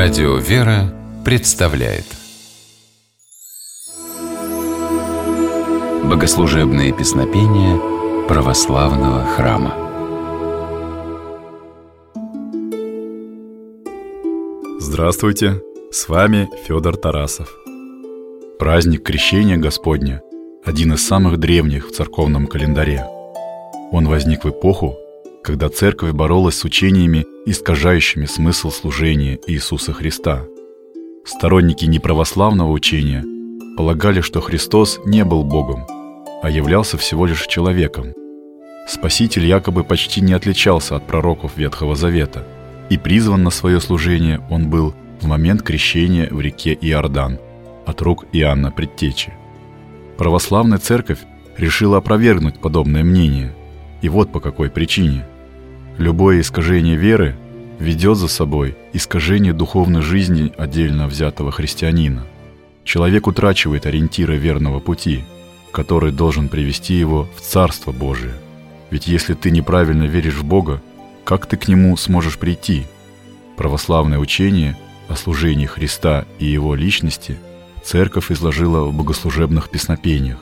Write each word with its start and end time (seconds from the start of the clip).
Радио 0.00 0.36
«Вера» 0.36 0.94
представляет 1.24 2.04
Богослужебные 6.04 6.92
песнопения 6.92 7.76
православного 8.28 9.24
храма 9.24 9.74
Здравствуйте! 14.78 15.60
С 15.90 16.08
вами 16.08 16.48
Федор 16.64 16.96
Тарасов. 16.96 17.52
Праздник 18.60 19.02
Крещения 19.02 19.56
Господня– 19.56 20.22
один 20.64 20.92
из 20.92 21.04
самых 21.04 21.38
древних 21.38 21.88
в 21.88 21.92
церковном 21.92 22.46
календаре. 22.46 23.04
Он 23.90 24.06
возник 24.06 24.44
в 24.44 24.50
эпоху, 24.50 24.94
когда 25.48 25.70
церковь 25.70 26.12
боролась 26.12 26.56
с 26.56 26.64
учениями, 26.66 27.24
искажающими 27.46 28.26
смысл 28.26 28.70
служения 28.70 29.38
Иисуса 29.46 29.94
Христа. 29.94 30.44
Сторонники 31.24 31.86
неправославного 31.86 32.70
учения 32.70 33.24
полагали, 33.74 34.20
что 34.20 34.42
Христос 34.42 35.00
не 35.06 35.24
был 35.24 35.44
Богом, 35.44 35.86
а 36.42 36.50
являлся 36.50 36.98
всего 36.98 37.24
лишь 37.24 37.46
человеком. 37.46 38.12
Спаситель 38.86 39.46
якобы 39.46 39.84
почти 39.84 40.20
не 40.20 40.34
отличался 40.34 40.96
от 40.96 41.06
пророков 41.06 41.56
Ветхого 41.56 41.96
Завета, 41.96 42.46
и 42.90 42.98
призван 42.98 43.42
на 43.42 43.48
свое 43.48 43.80
служение 43.80 44.46
он 44.50 44.68
был 44.68 44.94
в 45.22 45.26
момент 45.26 45.62
крещения 45.62 46.28
в 46.30 46.42
реке 46.42 46.76
Иордан 46.78 47.38
от 47.86 48.02
рук 48.02 48.26
Иоанна 48.34 48.70
Предтечи. 48.70 49.32
Православная 50.18 50.76
церковь 50.76 51.20
решила 51.56 51.96
опровергнуть 51.96 52.60
подобное 52.60 53.02
мнение, 53.02 53.54
и 54.02 54.10
вот 54.10 54.30
по 54.30 54.40
какой 54.40 54.68
причине– 54.68 55.26
Любое 55.98 56.42
искажение 56.42 56.94
веры 56.94 57.34
ведет 57.80 58.18
за 58.18 58.28
собой 58.28 58.76
искажение 58.92 59.52
духовной 59.52 60.00
жизни 60.00 60.52
отдельно 60.56 61.08
взятого 61.08 61.50
христианина. 61.50 62.24
Человек 62.84 63.26
утрачивает 63.26 63.84
ориентиры 63.84 64.36
верного 64.36 64.78
пути, 64.78 65.24
который 65.72 66.12
должен 66.12 66.48
привести 66.48 66.94
его 66.94 67.28
в 67.36 67.40
Царство 67.40 67.90
Божие. 67.90 68.34
Ведь 68.90 69.08
если 69.08 69.34
ты 69.34 69.50
неправильно 69.50 70.04
веришь 70.04 70.36
в 70.36 70.44
Бога, 70.44 70.80
как 71.24 71.46
ты 71.46 71.56
к 71.56 71.66
Нему 71.66 71.96
сможешь 71.96 72.38
прийти? 72.38 72.86
Православное 73.56 74.20
учение 74.20 74.78
о 75.08 75.16
служении 75.16 75.66
Христа 75.66 76.26
и 76.38 76.46
Его 76.46 76.76
личности 76.76 77.38
Церковь 77.82 78.30
изложила 78.30 78.84
в 78.84 78.94
богослужебных 78.94 79.68
песнопениях, 79.68 80.38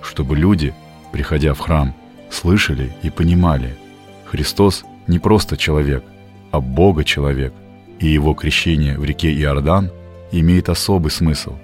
чтобы 0.00 0.34
люди, 0.34 0.74
приходя 1.12 1.52
в 1.52 1.58
храм, 1.58 1.94
слышали 2.30 2.96
и 3.02 3.10
понимали, 3.10 3.76
Христос 4.24 4.84
не 5.06 5.18
просто 5.18 5.56
человек, 5.56 6.04
а 6.50 6.60
Бога 6.60 7.04
человек, 7.04 7.52
и 7.98 8.06
его 8.06 8.34
крещение 8.34 8.98
в 8.98 9.04
реке 9.04 9.32
Иордан 9.32 9.90
имеет 10.32 10.68
особый 10.68 11.10
смысл. 11.10 11.54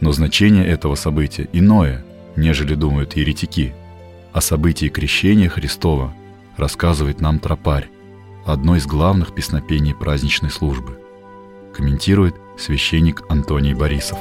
Но 0.00 0.12
значение 0.12 0.66
этого 0.66 0.94
события 0.94 1.48
иное, 1.52 2.04
нежели 2.36 2.74
думают 2.74 3.16
еретики. 3.16 3.74
О 4.32 4.40
событии 4.40 4.88
крещения 4.88 5.48
Христова 5.48 6.12
рассказывает 6.56 7.20
нам 7.20 7.38
тропарь, 7.38 7.88
одно 8.46 8.76
из 8.76 8.86
главных 8.86 9.34
песнопений 9.34 9.94
праздничной 9.94 10.50
службы. 10.50 10.98
Комментирует 11.74 12.34
священник 12.58 13.22
Антоний 13.28 13.74
Борисов. 13.74 14.18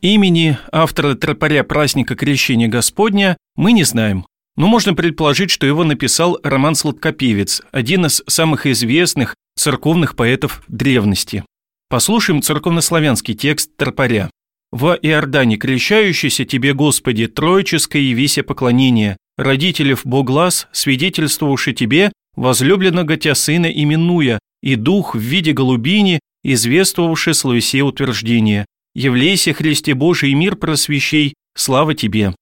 Имени 0.00 0.58
автора 0.72 1.14
тропаря 1.14 1.62
праздника 1.62 2.16
Крещения 2.16 2.68
Господня 2.68 3.36
мы 3.54 3.72
не 3.72 3.84
знаем, 3.84 4.26
но 4.56 4.66
можно 4.66 4.94
предположить, 4.94 5.50
что 5.50 5.66
его 5.66 5.84
написал 5.84 6.38
Роман 6.42 6.74
Сладкопевец, 6.74 7.62
один 7.72 8.06
из 8.06 8.22
самых 8.26 8.66
известных 8.66 9.34
церковных 9.56 10.16
поэтов 10.16 10.62
древности. 10.68 11.44
Послушаем 11.88 12.42
церковнославянский 12.42 13.34
текст 13.34 13.76
Тропаря. 13.76 14.30
«В 14.70 14.98
Иордане 15.02 15.58
крещающийся 15.58 16.46
тебе, 16.46 16.72
Господи, 16.72 17.26
троическое 17.26 18.00
явися 18.00 18.42
поклонение, 18.42 19.18
родителев 19.36 20.00
Боглас, 20.04 20.68
свидетельствовавши 20.72 21.74
тебе, 21.74 22.10
возлюбленного 22.34 23.16
тебя 23.18 23.34
сына 23.34 23.66
именуя, 23.66 24.38
и 24.62 24.76
дух 24.76 25.14
в 25.14 25.18
виде 25.18 25.52
голубини, 25.52 26.20
извествовавший 26.42 27.34
словесе 27.34 27.82
утверждение. 27.82 28.64
Явлейся, 28.94 29.52
Христе 29.52 29.94
Божий, 29.94 30.32
мир 30.32 30.56
просвещей, 30.56 31.34
слава 31.54 31.94
тебе». 31.94 32.32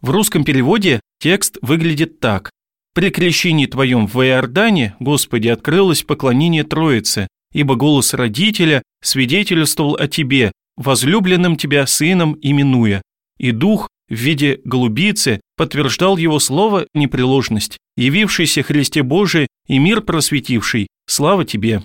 В 0.00 0.10
русском 0.10 0.44
переводе 0.44 1.00
текст 1.18 1.58
выглядит 1.60 2.20
так. 2.20 2.50
«При 2.94 3.10
крещении 3.10 3.66
твоем 3.66 4.06
в 4.06 4.20
Иордане, 4.24 4.94
Господи, 5.00 5.48
открылось 5.48 6.04
поклонение 6.04 6.62
Троице, 6.62 7.26
ибо 7.52 7.74
голос 7.74 8.14
родителя 8.14 8.82
свидетельствовал 9.02 9.96
о 9.96 10.06
тебе, 10.06 10.52
возлюбленным 10.76 11.56
тебя 11.56 11.86
сыном 11.86 12.38
именуя, 12.40 13.02
и 13.38 13.50
дух 13.50 13.88
в 14.08 14.14
виде 14.14 14.60
голубицы 14.64 15.40
подтверждал 15.56 16.16
его 16.16 16.38
слово 16.38 16.86
непреложность, 16.94 17.76
явившийся 17.96 18.62
Христе 18.62 19.02
Божий 19.02 19.48
и 19.66 19.78
мир 19.78 20.02
просветивший, 20.02 20.86
слава 21.06 21.44
тебе». 21.44 21.82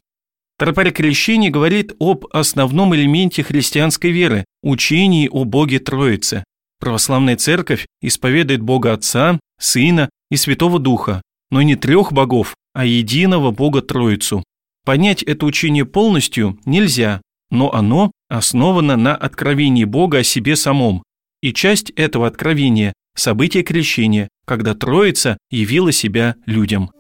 Тропарь 0.60 0.92
крещения 0.92 1.50
говорит 1.50 1.94
об 2.00 2.28
основном 2.32 2.94
элементе 2.96 3.42
христианской 3.42 4.12
веры– 4.12 4.46
учении 4.62 5.28
о 5.32 5.46
Боге 5.46 5.80
Троице. 5.80 6.44
Православная 6.84 7.38
церковь 7.38 7.88
исповедует 8.02 8.62
Бога 8.62 8.92
Отца, 8.92 9.40
Сына 9.58 10.10
и 10.30 10.36
Святого 10.36 10.80
Духа, 10.80 11.22
но 11.50 11.62
не 11.62 11.78
трех 11.78 12.12
богов, 12.12 12.56
а 12.74 12.84
единого 12.84 13.52
Бога 13.52 13.82
Троицу. 13.82 14.44
Понять 14.84 15.24
это 15.24 15.46
учение 15.46 15.86
полностью 15.86 16.60
нельзя, 16.66 17.22
но 17.50 17.74
оно 17.74 18.12
основано 18.28 18.98
на 18.98 19.16
откровении 19.16 19.86
Бога 19.86 20.18
о 20.18 20.24
себе 20.24 20.58
самом. 20.58 21.04
И 21.42 21.54
часть 21.54 21.90
этого 21.92 22.28
откровения– 22.28 22.92
событие 23.16 23.64
крещения, 23.64 24.28
когда 24.44 24.74
Троица 24.74 25.38
явила 25.50 25.94
себя 25.94 26.36
людям. 26.46 26.92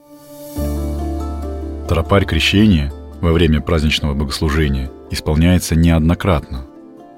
Тропарь 1.89 2.23
крещения 2.23 2.89
во 3.19 3.33
время 3.33 3.59
праздничного 3.59 4.13
богослужения 4.13 4.89
исполняется 5.11 5.75
неоднократно. 5.75 6.67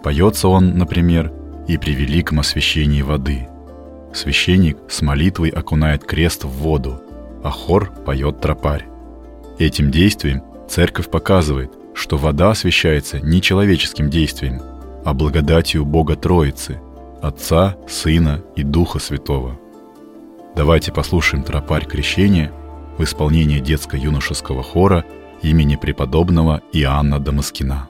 Поется 0.03 0.47
он, 0.47 0.79
например, 0.79 1.31
и 1.67 1.77
при 1.77 1.91
великом 1.91 2.39
освящении 2.39 3.01
воды. 3.01 3.47
Священник 4.13 4.77
с 4.89 5.01
молитвой 5.01 5.49
окунает 5.49 6.03
крест 6.03 6.43
в 6.43 6.49
воду, 6.49 7.01
а 7.43 7.49
хор 7.49 7.91
поет 8.05 8.39
тропарь. 8.39 8.85
Этим 9.59 9.91
действием 9.91 10.43
церковь 10.69 11.09
показывает, 11.09 11.71
что 11.93 12.17
вода 12.17 12.51
освящается 12.51 13.19
не 13.19 13.41
человеческим 13.41 14.09
действием, 14.09 14.61
а 15.03 15.13
благодатью 15.13 15.85
Бога 15.85 16.15
Троицы, 16.15 16.79
Отца, 17.21 17.75
Сына 17.87 18.41
и 18.55 18.63
Духа 18.63 18.99
Святого. 18.99 19.59
Давайте 20.55 20.91
послушаем 20.91 21.43
тропарь 21.43 21.85
крещения 21.85 22.51
в 22.97 23.03
исполнении 23.03 23.59
детско-юношеского 23.59 24.63
хора 24.63 25.05
имени 25.41 25.75
преподобного 25.75 26.61
Иоанна 26.71 27.19
Дамаскина. 27.19 27.89